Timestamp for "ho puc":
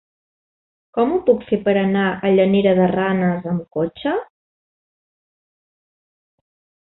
1.15-1.43